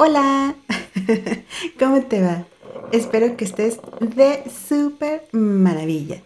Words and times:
Hola, 0.00 0.54
¿cómo 1.80 2.00
te 2.02 2.22
va? 2.22 2.44
Espero 2.92 3.36
que 3.36 3.44
estés 3.44 3.80
de 3.98 4.48
súper 4.48 5.24
maravilla. 5.32 6.22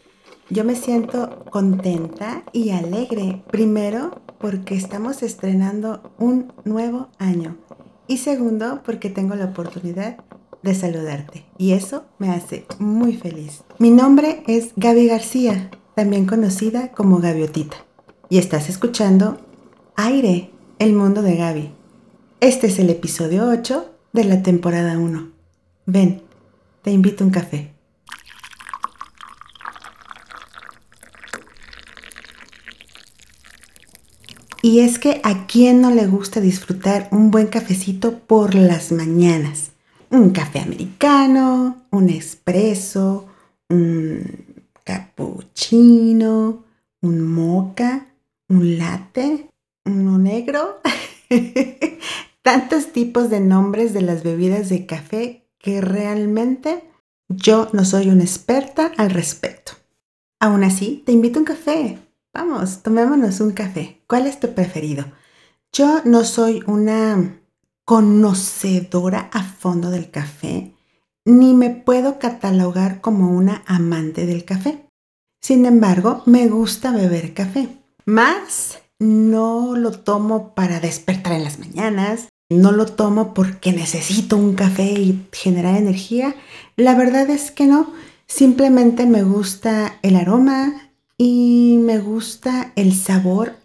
Yo 0.50 0.62
me 0.64 0.76
siento 0.76 1.46
contenta 1.48 2.42
y 2.52 2.68
alegre, 2.68 3.42
primero 3.50 4.20
porque 4.38 4.74
estamos 4.74 5.22
estrenando 5.22 6.12
un 6.18 6.52
nuevo 6.66 7.08
año 7.18 7.56
y 8.06 8.18
segundo 8.18 8.82
porque 8.84 9.08
tengo 9.08 9.36
la 9.36 9.46
oportunidad 9.46 10.18
de 10.62 10.74
saludarte 10.74 11.46
y 11.56 11.72
eso 11.72 12.04
me 12.18 12.28
hace 12.28 12.66
muy 12.78 13.16
feliz. 13.16 13.62
Mi 13.78 13.88
nombre 13.88 14.42
es 14.48 14.74
Gaby 14.76 15.06
García, 15.06 15.70
también 15.94 16.26
conocida 16.26 16.92
como 16.92 17.20
Gaviotita 17.20 17.78
y 18.28 18.36
estás 18.36 18.68
escuchando 18.68 19.38
Aire, 19.96 20.50
el 20.78 20.92
mundo 20.92 21.22
de 21.22 21.36
Gaby 21.36 21.81
este 22.42 22.66
es 22.66 22.80
el 22.80 22.90
episodio 22.90 23.48
8 23.48 23.94
de 24.12 24.24
la 24.24 24.42
temporada 24.42 24.98
1. 24.98 25.30
Ven, 25.86 26.22
te 26.82 26.90
invito 26.90 27.22
a 27.22 27.28
un 27.28 27.32
café. 27.32 27.72
Y 34.60 34.80
es 34.80 34.98
que 34.98 35.20
a 35.22 35.46
quién 35.46 35.80
no 35.80 35.92
le 35.92 36.08
gusta 36.08 36.40
disfrutar 36.40 37.06
un 37.12 37.30
buen 37.30 37.46
cafecito 37.46 38.18
por 38.18 38.56
las 38.56 38.90
mañanas. 38.90 39.70
Un 40.10 40.30
café 40.30 40.58
americano, 40.58 41.84
un 41.92 42.08
espresso, 42.08 43.28
un 43.68 44.66
cappuccino, 44.82 46.64
un 47.02 47.20
mocha, 47.20 48.08
un 48.48 48.78
latte, 48.78 49.48
uno 49.84 50.18
negro. 50.18 50.80
tantos 52.42 52.92
tipos 52.92 53.30
de 53.30 53.40
nombres 53.40 53.94
de 53.94 54.02
las 54.02 54.22
bebidas 54.22 54.68
de 54.68 54.86
café 54.86 55.48
que 55.58 55.80
realmente 55.80 56.84
yo 57.28 57.68
no 57.72 57.84
soy 57.84 58.08
una 58.08 58.24
experta 58.24 58.92
al 58.96 59.10
respecto. 59.10 59.72
Aún 60.40 60.64
así, 60.64 61.02
te 61.06 61.12
invito 61.12 61.38
a 61.38 61.40
un 61.40 61.46
café. 61.46 61.98
Vamos, 62.34 62.82
tomémonos 62.82 63.40
un 63.40 63.52
café. 63.52 64.02
¿Cuál 64.08 64.26
es 64.26 64.40
tu 64.40 64.54
preferido? 64.54 65.04
Yo 65.72 66.02
no 66.04 66.24
soy 66.24 66.62
una 66.66 67.40
conocedora 67.84 69.30
a 69.32 69.42
fondo 69.42 69.90
del 69.90 70.10
café, 70.10 70.74
ni 71.24 71.54
me 71.54 71.70
puedo 71.70 72.18
catalogar 72.18 73.00
como 73.00 73.30
una 73.30 73.62
amante 73.66 74.26
del 74.26 74.44
café. 74.44 74.86
Sin 75.40 75.66
embargo, 75.66 76.22
me 76.26 76.48
gusta 76.48 76.92
beber 76.92 77.34
café. 77.34 77.68
Más 78.04 78.78
no 78.98 79.76
lo 79.76 79.92
tomo 79.92 80.54
para 80.54 80.80
despertar 80.80 81.32
en 81.32 81.44
las 81.44 81.58
mañanas, 81.58 82.28
no 82.60 82.72
lo 82.72 82.86
tomo 82.86 83.34
porque 83.34 83.72
necesito 83.72 84.36
un 84.36 84.54
café 84.54 84.84
y 84.84 85.26
generar 85.32 85.76
energía. 85.76 86.34
La 86.76 86.94
verdad 86.94 87.30
es 87.30 87.50
que 87.50 87.66
no, 87.66 87.92
simplemente 88.26 89.06
me 89.06 89.22
gusta 89.22 89.98
el 90.02 90.16
aroma 90.16 90.90
y 91.18 91.78
me 91.82 91.98
gusta 91.98 92.72
el 92.76 92.94
sabor 92.94 93.56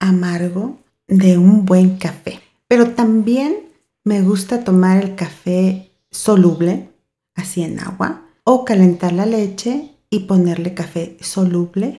amargo 0.00 0.78
de 1.06 1.38
un 1.38 1.64
buen 1.64 1.96
café. 1.96 2.40
Pero 2.68 2.90
también 2.90 3.56
me 4.04 4.22
gusta 4.22 4.64
tomar 4.64 5.02
el 5.02 5.14
café 5.14 5.90
soluble, 6.10 6.88
así 7.34 7.62
en 7.62 7.80
agua, 7.80 8.22
o 8.44 8.64
calentar 8.64 9.12
la 9.12 9.26
leche 9.26 9.90
y 10.10 10.20
ponerle 10.20 10.74
café 10.74 11.16
soluble 11.20 11.98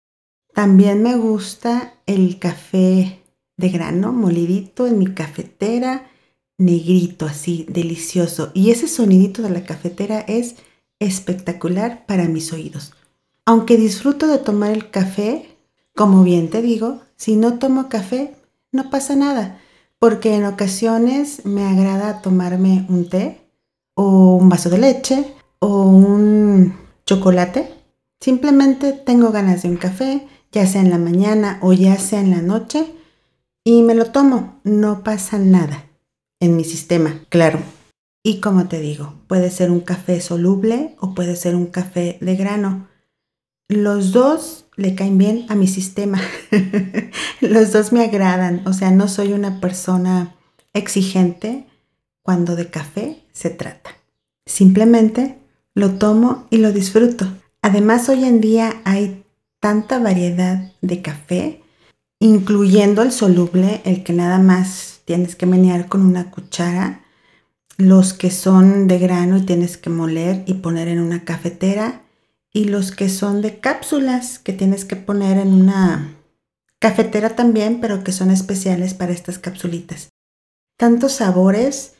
también 0.53 1.01
me 1.01 1.15
gusta 1.15 1.95
el 2.05 2.37
café 2.37 3.21
de 3.57 3.69
grano 3.69 4.13
molidito 4.13 4.85
en 4.85 4.99
mi 4.99 5.07
cafetera, 5.07 6.07
negrito 6.57 7.25
así, 7.25 7.65
delicioso. 7.69 8.51
Y 8.53 8.71
ese 8.71 8.87
sonidito 8.87 9.41
de 9.41 9.49
la 9.49 9.63
cafetera 9.63 10.19
es 10.21 10.55
espectacular 10.99 12.05
para 12.05 12.27
mis 12.27 12.53
oídos. 12.53 12.93
Aunque 13.45 13.77
disfruto 13.77 14.27
de 14.27 14.37
tomar 14.37 14.71
el 14.71 14.89
café, 14.89 15.57
como 15.95 16.23
bien 16.23 16.49
te 16.49 16.61
digo, 16.61 17.01
si 17.15 17.35
no 17.35 17.59
tomo 17.59 17.89
café, 17.89 18.35
no 18.71 18.89
pasa 18.89 19.15
nada, 19.15 19.59
porque 19.99 20.35
en 20.35 20.45
ocasiones 20.45 21.45
me 21.45 21.65
agrada 21.65 22.21
tomarme 22.21 22.85
un 22.89 23.09
té 23.09 23.41
o 23.95 24.35
un 24.35 24.49
vaso 24.49 24.69
de 24.69 24.77
leche 24.77 25.33
o 25.59 25.83
un 25.83 26.73
chocolate. 27.05 27.73
Simplemente 28.19 28.93
tengo 28.93 29.31
ganas 29.31 29.63
de 29.63 29.69
un 29.69 29.77
café, 29.77 30.27
ya 30.51 30.65
sea 30.67 30.81
en 30.81 30.89
la 30.89 30.97
mañana 30.97 31.59
o 31.61 31.73
ya 31.73 31.97
sea 31.97 32.21
en 32.21 32.31
la 32.31 32.41
noche, 32.41 32.85
y 33.65 33.81
me 33.81 33.95
lo 33.95 34.11
tomo. 34.11 34.59
No 34.63 35.03
pasa 35.03 35.37
nada 35.37 35.85
en 36.43 36.57
mi 36.57 36.65
sistema, 36.65 37.21
claro. 37.29 37.59
Y 38.21 38.41
como 38.41 38.67
te 38.67 38.81
digo, 38.81 39.13
puede 39.27 39.49
ser 39.49 39.71
un 39.71 39.79
café 39.79 40.19
soluble 40.19 40.95
o 40.99 41.15
puede 41.15 41.37
ser 41.37 41.55
un 41.55 41.67
café 41.67 42.17
de 42.19 42.35
grano. 42.35 42.87
Los 43.69 44.11
dos 44.11 44.65
le 44.75 44.93
caen 44.93 45.17
bien 45.17 45.45
a 45.47 45.55
mi 45.55 45.67
sistema. 45.67 46.21
Los 47.41 47.71
dos 47.71 47.93
me 47.93 48.03
agradan. 48.03 48.61
O 48.67 48.73
sea, 48.73 48.91
no 48.91 49.07
soy 49.07 49.31
una 49.31 49.61
persona 49.61 50.35
exigente 50.73 51.65
cuando 52.21 52.57
de 52.57 52.69
café 52.69 53.23
se 53.31 53.49
trata. 53.49 53.91
Simplemente 54.45 55.37
lo 55.73 55.91
tomo 55.91 56.47
y 56.49 56.57
lo 56.57 56.73
disfruto. 56.73 57.27
Además, 57.61 58.09
hoy 58.09 58.25
en 58.25 58.41
día 58.41 58.81
hay 58.83 59.23
tanta 59.61 59.99
variedad 59.99 60.73
de 60.81 61.01
café, 61.01 61.63
incluyendo 62.19 63.01
el 63.01 63.13
soluble, 63.13 63.81
el 63.85 64.03
que 64.03 64.11
nada 64.11 64.39
más 64.39 64.92
tienes 65.05 65.35
que 65.35 65.45
menear 65.45 65.87
con 65.87 66.01
una 66.01 66.31
cuchara, 66.31 67.01
los 67.77 68.13
que 68.13 68.31
son 68.31 68.87
de 68.87 68.99
grano 68.99 69.37
y 69.37 69.41
tienes 69.41 69.77
que 69.77 69.89
moler 69.89 70.43
y 70.45 70.55
poner 70.55 70.87
en 70.87 70.99
una 70.99 71.23
cafetera, 71.23 72.01
y 72.51 72.65
los 72.65 72.91
que 72.91 73.09
son 73.09 73.41
de 73.41 73.59
cápsulas 73.59 74.37
que 74.37 74.53
tienes 74.53 74.85
que 74.85 74.95
poner 74.95 75.37
en 75.37 75.53
una 75.53 76.15
cafetera 76.79 77.35
también, 77.35 77.81
pero 77.81 78.03
que 78.03 78.11
son 78.11 78.29
especiales 78.29 78.93
para 78.93 79.11
estas 79.11 79.39
capsulitas. 79.39 80.09
Tantos 80.77 81.13
sabores 81.13 81.93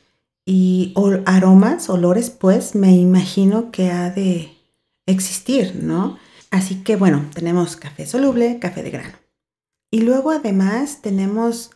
y 0.45 0.93
aromas, 1.25 1.89
olores, 1.89 2.29
pues 2.29 2.75
me 2.75 2.91
imagino 2.91 3.71
que 3.71 3.89
ha 3.91 4.09
de 4.09 4.57
existir, 5.05 5.75
¿no? 5.81 6.17
Así 6.51 6.83
que 6.83 6.95
bueno, 6.97 7.25
tenemos 7.33 7.75
café 7.75 8.05
soluble, 8.05 8.59
café 8.59 8.83
de 8.83 8.91
grano. 8.91 9.17
Y 9.89 10.01
luego 10.01 10.31
además 10.31 11.01
tenemos 11.01 11.71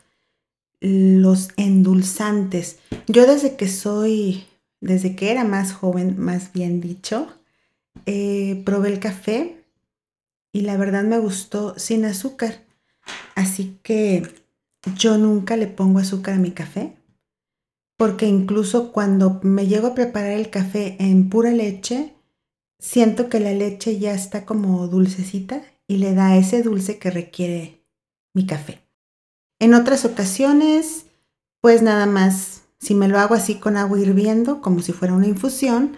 los 0.79 1.49
endulzantes. 1.57 2.79
Yo 3.07 3.25
desde 3.25 3.55
que 3.55 3.67
soy, 3.67 4.45
desde 4.81 5.15
que 5.15 5.31
era 5.31 5.43
más 5.43 5.73
joven, 5.73 6.15
más 6.17 6.53
bien 6.53 6.81
dicho, 6.81 7.27
eh, 8.05 8.61
probé 8.65 8.89
el 8.89 8.99
café 8.99 9.63
y 10.51 10.61
la 10.61 10.77
verdad 10.77 11.03
me 11.03 11.19
gustó 11.19 11.77
sin 11.77 12.05
azúcar. 12.05 12.65
Así 13.35 13.79
que 13.83 14.23
yo 14.97 15.17
nunca 15.17 15.57
le 15.57 15.67
pongo 15.67 15.99
azúcar 15.99 16.35
a 16.35 16.39
mi 16.39 16.51
café, 16.51 16.93
porque 17.97 18.27
incluso 18.27 18.91
cuando 18.91 19.39
me 19.43 19.67
llego 19.67 19.87
a 19.87 19.95
preparar 19.95 20.31
el 20.31 20.49
café 20.49 20.95
en 20.99 21.29
pura 21.29 21.51
leche, 21.51 22.13
siento 22.79 23.29
que 23.29 23.39
la 23.39 23.53
leche 23.53 23.99
ya 23.99 24.13
está 24.13 24.45
como 24.45 24.87
dulcecita 24.87 25.63
y 25.87 25.97
le 25.97 26.13
da 26.13 26.37
ese 26.37 26.61
dulce 26.61 26.99
que 26.99 27.11
requiere 27.11 27.83
mi 28.33 28.45
café. 28.45 28.86
En 29.59 29.73
otras 29.73 30.05
ocasiones, 30.05 31.05
pues 31.61 31.81
nada 31.81 32.05
más, 32.05 32.63
si 32.79 32.93
me 32.93 33.07
lo 33.07 33.19
hago 33.19 33.35
así 33.35 33.55
con 33.55 33.77
agua 33.77 33.99
hirviendo, 33.99 34.61
como 34.61 34.81
si 34.81 34.93
fuera 34.93 35.13
una 35.13 35.27
infusión, 35.27 35.97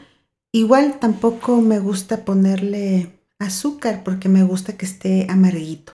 igual 0.52 1.00
tampoco 1.00 1.62
me 1.62 1.80
gusta 1.80 2.24
ponerle 2.24 3.20
azúcar 3.38 4.04
porque 4.04 4.30
me 4.30 4.44
gusta 4.44 4.78
que 4.78 4.86
esté 4.86 5.28
amarguito. 5.30 5.94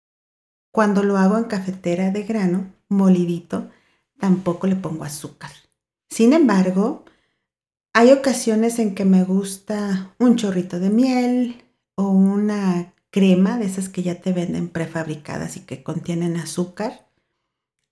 Cuando 0.72 1.03
lo 1.03 1.18
hago 1.18 1.38
en 1.38 1.46
cafetera 1.46 2.12
de 2.12 2.24
grano, 2.24 2.74
molidito, 2.90 3.69
tampoco 4.19 4.68
le 4.68 4.75
pongo 4.75 5.04
azúcar. 5.04 5.51
Sin 6.09 6.33
embargo, 6.33 7.06
hay 7.94 8.12
ocasiones 8.12 8.80
en 8.80 8.95
que 8.95 9.06
me 9.06 9.24
gusta 9.24 10.16
un 10.18 10.36
chorrito 10.36 10.80
de 10.80 10.89
miel 10.89 11.63
o 11.95 12.09
una 12.09 12.94
crema 13.12 13.57
de 13.57 13.66
esas 13.66 13.89
que 13.89 14.01
ya 14.01 14.19
te 14.19 14.33
venden 14.33 14.69
prefabricadas 14.69 15.57
y 15.57 15.62
que 15.62 15.83
contienen 15.83 16.38
azúcar. 16.38 17.07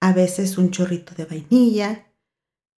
A 0.02 0.12
veces 0.14 0.58
un 0.58 0.72
chorrito 0.72 1.14
de 1.16 1.26
vainilla 1.26 2.06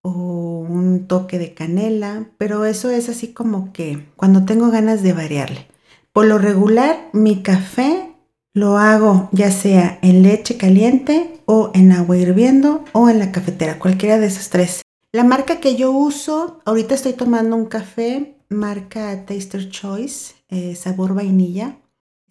o 0.03 0.67
un 0.69 1.07
toque 1.07 1.39
de 1.39 1.55
canela, 1.55 2.29
pero 2.37 2.65
eso 2.67 2.91
es 2.91 3.09
así 3.09 3.29
como 3.29 3.73
que 3.73 4.07
cuando 4.17 4.45
tengo 4.45 4.71
ganas 4.71 5.03
de 5.03 5.15
variarle. 5.15 5.69
Por 6.13 6.27
lo 6.27 6.37
regular, 6.39 7.09
mi 7.15 7.43
café 7.43 8.13
lo 8.53 8.77
hago 8.77 9.31
ya 9.33 9.51
sea 9.51 9.99
en 10.03 10.23
leche 10.23 10.59
caliente 10.59 11.41
o 11.47 11.71
en 11.73 11.93
agua 11.93 12.19
hirviendo 12.19 12.85
o 12.93 13.09
en 13.09 13.19
la 13.19 13.33
cafetera, 13.33 13.79
cualquiera 13.79 14.19
de 14.19 14.27
esas 14.27 14.51
tres. 14.51 14.83
La 15.13 15.25
marca 15.25 15.61
que 15.61 15.77
yo 15.77 15.93
uso, 15.93 16.61
ahorita 16.65 16.95
estoy 16.95 17.13
tomando 17.13 17.55
un 17.57 17.67
café, 17.67 18.37
marca 18.49 19.25
Taster 19.27 19.69
Choice, 19.69 20.35
eh, 20.49 20.75
sabor 20.75 21.15
vainilla. 21.15 21.77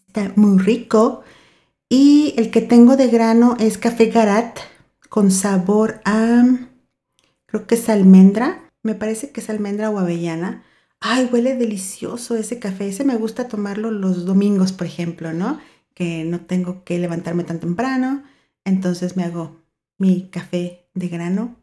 Está 0.08 0.32
muy 0.36 0.60
rico. 0.60 1.22
Y 1.90 2.34
el 2.38 2.52
que 2.52 2.62
tengo 2.62 2.98
de 2.98 3.08
grano 3.08 3.56
es 3.60 3.78
café 3.78 4.08
garat 4.08 4.60
con 5.12 5.30
sabor 5.30 6.00
a, 6.06 6.42
creo 7.46 7.68
que 7.68 7.76
es 7.76 7.90
almendra. 7.90 8.72
me 8.82 8.96
parece 8.96 9.32
que 9.32 9.42
es 9.42 9.50
almendra 9.50 9.90
o 9.90 10.00
avellana. 10.00 10.64
Ay, 11.02 11.28
huele 11.30 11.58
delicioso 11.58 12.38
ese 12.38 12.60
café. 12.60 12.88
Ese 12.88 13.04
me 13.04 13.18
gusta 13.18 13.50
tomarlo 13.50 13.92
los 13.92 14.26
domingos, 14.26 14.72
por 14.72 14.88
ejemplo, 14.88 15.34
¿no? 15.34 15.60
Que 15.94 16.24
no 16.24 16.40
tengo 16.40 16.86
que 16.86 16.98
levantarme 16.98 17.44
tan 17.44 17.60
temprano. 17.60 18.24
Entonces 18.64 19.18
me 19.18 19.26
hago 19.26 19.58
mi 19.98 20.30
café 20.30 20.88
de 20.94 21.10
grano 21.10 21.58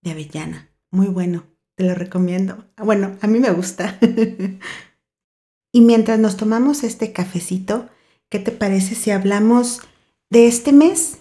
de 0.00 0.12
avellana. 0.12 0.68
Muy 0.92 1.08
bueno, 1.08 1.42
te 1.74 1.82
lo 1.82 1.96
recomiendo. 1.96 2.66
Bueno, 2.76 3.16
a 3.20 3.26
mí 3.26 3.40
me 3.40 3.50
gusta. 3.50 3.98
y 5.72 5.80
mientras 5.80 6.20
nos 6.20 6.36
tomamos 6.36 6.84
este 6.84 7.12
cafecito, 7.12 7.88
¿qué 8.28 8.38
te 8.38 8.52
parece 8.52 8.94
si 8.94 9.10
hablamos 9.10 9.80
de 10.30 10.46
este 10.46 10.72
mes? 10.72 11.18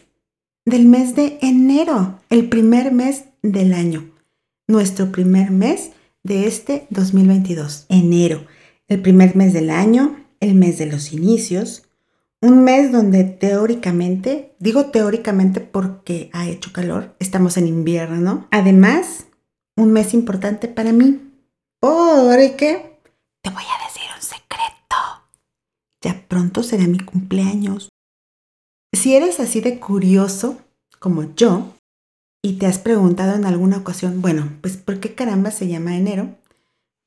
Del 0.72 0.86
mes 0.86 1.18
de 1.18 1.38
enero, 1.42 2.22
el 2.30 2.48
primer 2.48 2.94
mes 2.94 3.26
del 3.42 3.74
año. 3.74 4.10
Nuestro 4.70 5.12
primer 5.12 5.52
mes 5.52 5.92
de 6.24 6.48
este 6.48 6.88
2022. 6.92 7.88
Enero, 7.90 8.46
el 8.88 9.02
primer 9.02 9.36
mes 9.36 9.52
del 9.52 9.70
año, 9.70 10.24
el 10.40 10.56
mes 10.56 10.78
de 10.78 10.86
los 10.86 11.12
inicios, 11.12 11.90
un 12.42 12.64
mes 12.64 12.94
donde 12.94 13.26
teóricamente, 13.26 14.56
digo 14.60 14.86
teóricamente 14.86 15.60
porque 15.60 16.30
ha 16.32 16.48
hecho 16.48 16.72
calor, 16.72 17.18
estamos 17.20 17.58
en 17.58 17.68
invierno. 17.68 18.48
Además, 18.50 19.26
un 19.76 19.92
mes 19.92 20.14
importante 20.14 20.70
para 20.70 20.94
mí. 20.94 21.20
Porque 21.82 22.98
te 23.42 23.50
voy 23.50 23.64
a 23.64 23.86
decir 23.86 24.04
un 24.16 24.22
secreto. 24.22 24.96
Ya 26.02 26.26
pronto 26.30 26.64
será 26.64 26.88
mi 26.88 27.00
cumpleaños. 27.00 27.92
Si 28.94 29.16
eres 29.16 29.40
así 29.40 29.62
de 29.62 29.80
curioso 29.80 30.58
como 31.00 31.34
yo 31.36 31.74
y 32.42 32.54
te 32.54 32.66
has 32.66 32.78
preguntado 32.78 33.36
en 33.36 33.46
alguna 33.46 33.78
ocasión, 33.78 34.22
bueno, 34.22 34.50
pues 34.62 34.78
¿por 34.78 35.00
qué 35.00 35.16
caramba 35.16 35.52
se 35.52 35.68
llama 35.68 35.96
enero? 35.96 36.36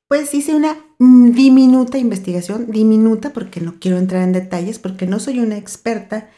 Pues 0.07 0.33
hice 0.33 0.55
una 0.55 0.77
diminuta 0.99 1.97
investigación, 1.97 2.71
diminuta 2.71 3.33
porque 3.33 3.61
no 3.61 3.75
quiero 3.79 3.97
entrar 3.97 4.23
en 4.23 4.33
detalles, 4.33 4.79
porque 4.79 5.07
no 5.07 5.19
soy 5.19 5.39
una 5.39 5.57
experta, 5.57 6.29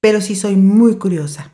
pero 0.00 0.20
sí 0.20 0.34
soy 0.34 0.56
muy 0.56 0.96
curiosa. 0.96 1.52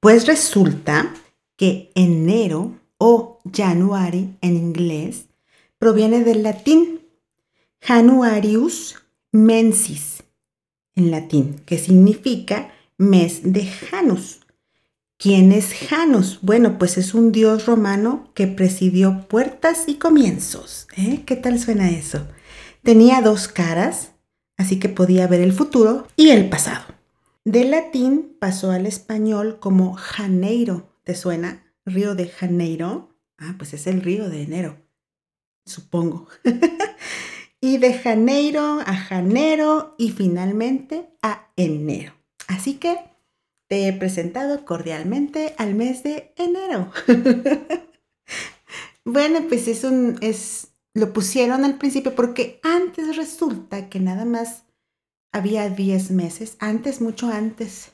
Pues 0.00 0.26
resulta 0.26 1.14
que 1.56 1.90
enero 1.94 2.72
o 2.98 3.38
January 3.54 4.34
en 4.40 4.56
inglés 4.56 5.26
proviene 5.78 6.24
del 6.24 6.42
latín 6.42 7.00
Januarius 7.80 8.96
mensis 9.32 10.19
en 11.00 11.10
latín, 11.10 11.60
que 11.66 11.78
significa 11.78 12.72
mes 12.98 13.40
de 13.42 13.66
Janus. 13.66 14.40
¿Quién 15.16 15.52
es 15.52 15.74
Janus? 15.74 16.38
Bueno, 16.42 16.78
pues 16.78 16.96
es 16.96 17.14
un 17.14 17.32
dios 17.32 17.66
romano 17.66 18.30
que 18.34 18.46
presidió 18.46 19.26
puertas 19.28 19.84
y 19.86 19.96
comienzos. 19.96 20.86
¿eh? 20.96 21.22
¿Qué 21.26 21.36
tal 21.36 21.58
suena 21.58 21.90
eso? 21.90 22.26
Tenía 22.82 23.20
dos 23.20 23.48
caras, 23.48 24.12
así 24.56 24.78
que 24.78 24.88
podía 24.88 25.26
ver 25.26 25.40
el 25.40 25.52
futuro 25.52 26.06
y 26.16 26.30
el 26.30 26.48
pasado. 26.48 26.84
Del 27.44 27.70
latín 27.70 28.36
pasó 28.38 28.70
al 28.70 28.86
español 28.86 29.58
como 29.60 29.94
Janeiro. 29.94 30.94
¿Te 31.04 31.14
suena? 31.14 31.64
Río 31.84 32.14
de 32.14 32.28
Janeiro. 32.28 33.14
Ah, 33.38 33.54
pues 33.58 33.74
es 33.74 33.86
el 33.86 34.02
río 34.02 34.28
de 34.28 34.42
enero, 34.42 34.76
supongo. 35.64 36.28
y 37.60 37.78
de 37.78 37.94
Janeiro 37.94 38.80
a 38.80 38.94
Janero 38.94 39.94
y 39.98 40.10
finalmente 40.10 41.10
a 41.22 41.48
enero. 41.56 42.14
Así 42.48 42.74
que 42.74 42.96
te 43.68 43.86
he 43.86 43.92
presentado 43.92 44.64
cordialmente 44.64 45.54
al 45.58 45.74
mes 45.74 46.02
de 46.02 46.32
enero. 46.36 46.90
bueno, 49.04 49.40
pues 49.48 49.68
es 49.68 49.84
un, 49.84 50.18
es, 50.20 50.68
lo 50.94 51.12
pusieron 51.12 51.64
al 51.64 51.76
principio 51.76 52.14
porque 52.14 52.58
antes 52.62 53.16
resulta 53.16 53.88
que 53.88 54.00
nada 54.00 54.24
más 54.24 54.64
había 55.32 55.68
10 55.68 56.10
meses, 56.10 56.56
antes, 56.58 57.00
mucho 57.00 57.28
antes, 57.28 57.92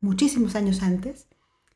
muchísimos 0.00 0.56
años 0.56 0.82
antes, 0.82 1.28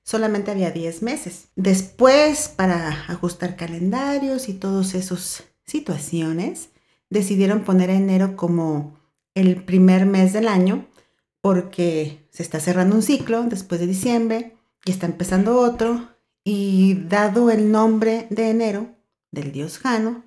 solamente 0.02 0.50
había 0.50 0.72
10 0.72 1.02
meses. 1.02 1.48
Después, 1.54 2.48
para 2.48 2.88
ajustar 3.08 3.54
calendarios 3.54 4.48
y 4.48 4.54
todas 4.54 4.94
esas 4.94 5.44
situaciones, 5.64 6.70
decidieron 7.10 7.62
poner 7.62 7.90
enero 7.90 8.36
como 8.36 8.98
el 9.34 9.62
primer 9.64 10.06
mes 10.06 10.32
del 10.32 10.48
año 10.48 10.86
porque 11.40 12.26
se 12.30 12.42
está 12.42 12.58
cerrando 12.58 12.96
un 12.96 13.02
ciclo 13.02 13.44
después 13.44 13.80
de 13.80 13.86
diciembre 13.86 14.56
y 14.84 14.90
está 14.90 15.06
empezando 15.06 15.60
otro. 15.60 16.08
Y 16.44 16.94
dado 17.08 17.50
el 17.50 17.72
nombre 17.72 18.26
de 18.30 18.50
enero 18.50 18.94
del 19.32 19.52
dios 19.52 19.78
Jano, 19.78 20.24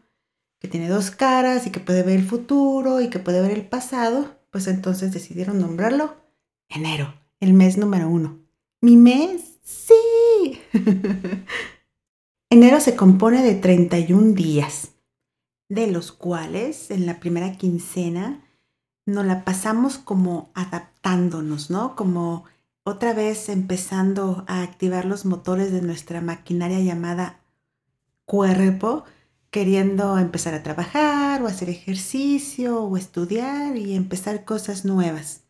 que 0.59 0.67
tiene 0.67 0.89
dos 0.89 1.11
caras 1.11 1.65
y 1.65 1.71
que 1.71 1.79
puede 1.79 2.03
ver 2.03 2.19
el 2.19 2.25
futuro 2.25 3.01
y 3.01 3.09
que 3.09 3.19
puede 3.19 3.41
ver 3.41 3.51
el 3.51 3.65
pasado, 3.65 4.39
pues 4.51 4.67
entonces 4.67 5.13
decidieron 5.13 5.59
nombrarlo 5.59 6.15
enero, 6.69 7.13
el 7.39 7.53
mes 7.53 7.77
número 7.77 8.09
uno. 8.09 8.39
Mi 8.81 8.95
mes, 8.95 9.59
sí. 9.63 10.61
enero 12.49 12.79
se 12.79 12.95
compone 12.95 13.43
de 13.43 13.55
31 13.55 14.33
días, 14.33 14.91
de 15.69 15.87
los 15.87 16.11
cuales 16.11 16.91
en 16.91 17.05
la 17.05 17.19
primera 17.19 17.53
quincena 17.57 18.43
nos 19.05 19.25
la 19.25 19.45
pasamos 19.45 19.97
como 19.97 20.51
adaptándonos, 20.53 21.69
¿no? 21.69 21.95
Como 21.95 22.45
otra 22.83 23.13
vez 23.13 23.49
empezando 23.49 24.43
a 24.47 24.63
activar 24.63 25.05
los 25.05 25.25
motores 25.25 25.71
de 25.71 25.81
nuestra 25.81 26.21
maquinaria 26.21 26.79
llamada 26.79 27.39
cuerpo, 28.25 29.05
queriendo 29.51 30.17
empezar 30.17 30.53
a 30.53 30.63
trabajar 30.63 31.41
o 31.41 31.47
hacer 31.47 31.69
ejercicio 31.69 32.83
o 32.83 32.97
estudiar 32.97 33.77
y 33.77 33.95
empezar 33.95 34.45
cosas 34.45 34.85
nuevas. 34.85 35.43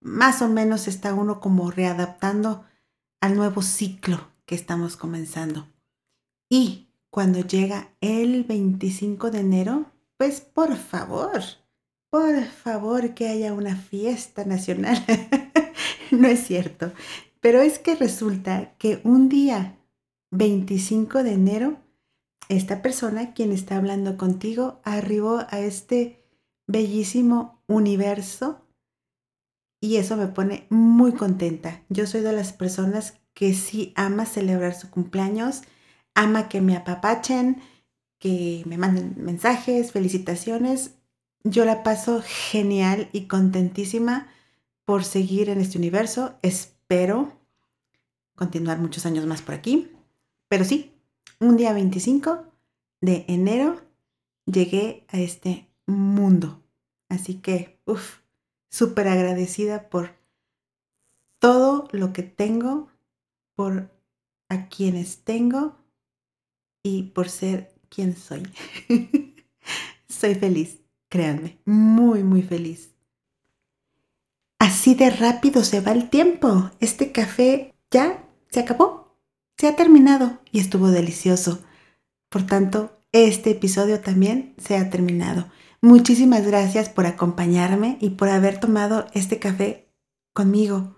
Más 0.00 0.42
o 0.42 0.48
menos 0.48 0.88
está 0.88 1.14
uno 1.14 1.40
como 1.40 1.70
readaptando 1.70 2.64
al 3.20 3.36
nuevo 3.36 3.62
ciclo 3.62 4.20
que 4.44 4.54
estamos 4.54 4.96
comenzando. 4.96 5.66
Y 6.48 6.85
cuando 7.10 7.40
llega 7.40 7.90
el 8.00 8.44
25 8.44 9.30
de 9.30 9.40
enero, 9.40 9.86
pues 10.16 10.40
por 10.40 10.76
favor, 10.76 11.40
por 12.10 12.44
favor 12.44 13.14
que 13.14 13.28
haya 13.28 13.52
una 13.52 13.76
fiesta 13.76 14.44
nacional. 14.44 15.04
no 16.10 16.28
es 16.28 16.46
cierto, 16.46 16.92
pero 17.40 17.60
es 17.60 17.78
que 17.78 17.94
resulta 17.94 18.74
que 18.78 19.00
un 19.04 19.28
día 19.28 19.78
25 20.30 21.22
de 21.22 21.32
enero, 21.32 21.76
esta 22.48 22.82
persona, 22.82 23.34
quien 23.34 23.52
está 23.52 23.76
hablando 23.76 24.16
contigo, 24.16 24.80
arribó 24.84 25.44
a 25.50 25.60
este 25.60 26.24
bellísimo 26.66 27.62
universo 27.66 28.66
y 29.80 29.96
eso 29.96 30.16
me 30.16 30.26
pone 30.26 30.66
muy 30.70 31.12
contenta. 31.12 31.82
Yo 31.88 32.06
soy 32.06 32.22
de 32.22 32.32
las 32.32 32.52
personas 32.52 33.20
que 33.34 33.54
sí 33.54 33.92
ama 33.94 34.26
celebrar 34.26 34.74
su 34.74 34.90
cumpleaños, 34.90 35.62
ama 36.16 36.48
que 36.48 36.60
me 36.60 36.74
apapachen, 36.74 37.62
que 38.18 38.64
me 38.66 38.76
manden 38.76 39.14
mensajes, 39.18 39.92
felicitaciones 39.92 40.96
yo 41.48 41.64
la 41.64 41.84
paso 41.84 42.22
genial 42.24 43.08
y 43.12 43.26
contentísima 43.26 44.26
por 44.84 45.04
seguir 45.04 45.48
en 45.48 45.60
este 45.60 45.78
universo. 45.78 46.38
Espero 46.42 47.32
continuar 48.34 48.78
muchos 48.78 49.06
años 49.06 49.26
más 49.26 49.42
por 49.42 49.54
aquí. 49.54 49.92
Pero 50.48 50.64
sí, 50.64 50.92
un 51.38 51.56
día 51.56 51.72
25 51.72 52.46
de 53.00 53.24
enero 53.28 53.80
llegué 54.44 55.06
a 55.08 55.18
este 55.18 55.68
mundo. 55.86 56.62
Así 57.08 57.34
que, 57.34 57.78
uff, 57.84 58.18
súper 58.68 59.06
agradecida 59.06 59.88
por 59.88 60.16
todo 61.38 61.86
lo 61.92 62.12
que 62.12 62.24
tengo, 62.24 62.88
por 63.54 63.90
a 64.48 64.68
quienes 64.68 65.18
tengo 65.22 65.76
y 66.86 67.02
por 67.02 67.28
ser 67.28 67.74
quien 67.88 68.16
soy. 68.16 68.42
soy 70.08 70.34
feliz 70.34 70.86
créanme, 71.08 71.58
muy, 71.64 72.22
muy 72.22 72.42
feliz. 72.42 72.94
Así 74.58 74.94
de 74.94 75.10
rápido 75.10 75.64
se 75.64 75.80
va 75.80 75.92
el 75.92 76.10
tiempo. 76.10 76.70
Este 76.80 77.12
café 77.12 77.74
ya 77.90 78.28
se 78.50 78.60
acabó, 78.60 79.18
se 79.56 79.68
ha 79.68 79.76
terminado 79.76 80.40
y 80.50 80.60
estuvo 80.60 80.90
delicioso. 80.90 81.64
Por 82.28 82.46
tanto, 82.46 82.98
este 83.12 83.50
episodio 83.50 84.00
también 84.00 84.54
se 84.58 84.76
ha 84.76 84.90
terminado. 84.90 85.50
Muchísimas 85.80 86.46
gracias 86.46 86.88
por 86.88 87.06
acompañarme 87.06 87.98
y 88.00 88.10
por 88.10 88.28
haber 88.28 88.58
tomado 88.58 89.06
este 89.14 89.38
café 89.38 89.92
conmigo. 90.32 90.96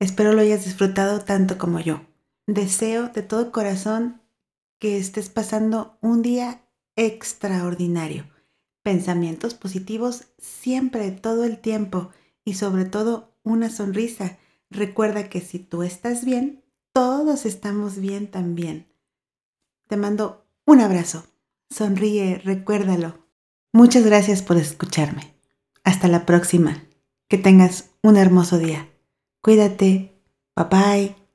Espero 0.00 0.32
lo 0.32 0.42
hayas 0.42 0.64
disfrutado 0.64 1.20
tanto 1.20 1.58
como 1.58 1.80
yo. 1.80 2.02
Deseo 2.46 3.08
de 3.08 3.22
todo 3.22 3.52
corazón 3.52 4.22
que 4.78 4.98
estés 4.98 5.28
pasando 5.28 5.98
un 6.00 6.22
día 6.22 6.62
extraordinario 6.96 8.26
pensamientos 8.88 9.52
positivos 9.52 10.28
siempre, 10.38 11.10
todo 11.10 11.44
el 11.44 11.58
tiempo 11.58 12.08
y 12.42 12.54
sobre 12.54 12.86
todo 12.86 13.34
una 13.42 13.68
sonrisa. 13.68 14.38
Recuerda 14.70 15.28
que 15.28 15.42
si 15.42 15.58
tú 15.58 15.82
estás 15.82 16.24
bien, 16.24 16.64
todos 16.94 17.44
estamos 17.44 17.98
bien 17.98 18.30
también. 18.30 18.86
Te 19.88 19.98
mando 19.98 20.46
Un 20.64 20.80
abrazo. 20.80 21.24
Sonríe, 21.68 22.40
recuérdalo. 22.42 23.26
Muchas 23.74 24.06
gracias 24.06 24.40
por 24.40 24.56
escucharme. 24.56 25.34
Hasta 25.84 26.08
la 26.08 26.24
próxima. 26.24 26.82
Que 27.28 27.36
tengas 27.36 27.90
un 28.02 28.16
hermoso 28.16 28.56
día. 28.56 28.88
Cuídate. 29.42 30.18
Bye 30.56 30.66
bye. 30.70 31.27